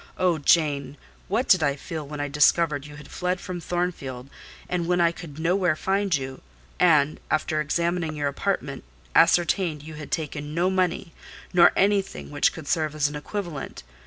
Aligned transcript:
Oh, 0.17 0.39
Jane, 0.39 0.97
what 1.27 1.47
did 1.47 1.61
I 1.61 1.75
feel 1.75 2.07
when 2.07 2.19
I 2.19 2.27
discovered 2.27 2.87
you 2.87 2.95
had 2.95 3.11
fled 3.11 3.39
from 3.39 3.61
Thornfield, 3.61 4.31
and 4.67 4.87
when 4.87 4.99
I 4.99 5.11
could 5.11 5.37
nowhere 5.37 5.75
find 5.75 6.15
you; 6.15 6.41
and, 6.79 7.19
after 7.29 7.61
examining 7.61 8.15
your 8.15 8.27
apartment, 8.27 8.83
ascertained 9.13 9.81
that 9.81 9.85
you 9.85 9.93
had 9.93 10.09
taken 10.09 10.55
no 10.55 10.71
money, 10.71 11.13
nor 11.53 11.71
anything 11.75 12.31
which 12.31 12.51
could 12.51 12.67
serve 12.67 12.95
as 12.95 13.09
an 13.09 13.15
equivalent! 13.15 13.83